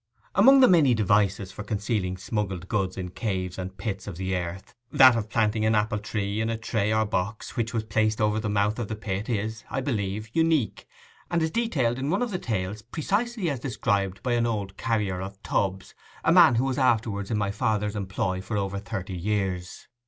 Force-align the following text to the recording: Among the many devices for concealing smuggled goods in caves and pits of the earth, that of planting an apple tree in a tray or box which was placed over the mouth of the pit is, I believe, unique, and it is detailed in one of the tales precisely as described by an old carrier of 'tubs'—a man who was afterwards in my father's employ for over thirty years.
Among 0.33 0.61
the 0.61 0.67
many 0.67 0.95
devices 0.95 1.51
for 1.51 1.61
concealing 1.61 2.17
smuggled 2.17 2.67
goods 2.67 2.97
in 2.97 3.11
caves 3.11 3.59
and 3.59 3.77
pits 3.77 4.07
of 4.07 4.17
the 4.17 4.35
earth, 4.35 4.73
that 4.91 5.15
of 5.15 5.29
planting 5.29 5.63
an 5.63 5.75
apple 5.75 5.99
tree 5.99 6.41
in 6.41 6.49
a 6.49 6.57
tray 6.57 6.91
or 6.91 7.05
box 7.05 7.55
which 7.55 7.71
was 7.71 7.83
placed 7.83 8.19
over 8.19 8.39
the 8.39 8.49
mouth 8.49 8.79
of 8.79 8.87
the 8.87 8.95
pit 8.95 9.29
is, 9.29 9.63
I 9.69 9.79
believe, 9.79 10.31
unique, 10.33 10.87
and 11.29 11.43
it 11.43 11.45
is 11.45 11.51
detailed 11.51 11.99
in 11.99 12.09
one 12.09 12.23
of 12.23 12.31
the 12.31 12.39
tales 12.39 12.81
precisely 12.81 13.47
as 13.51 13.59
described 13.59 14.23
by 14.23 14.33
an 14.33 14.47
old 14.47 14.75
carrier 14.75 15.21
of 15.21 15.39
'tubs'—a 15.43 16.31
man 16.31 16.55
who 16.55 16.65
was 16.65 16.79
afterwards 16.79 17.29
in 17.29 17.37
my 17.37 17.51
father's 17.51 17.95
employ 17.95 18.41
for 18.41 18.57
over 18.57 18.79
thirty 18.79 19.13
years. 19.15 19.87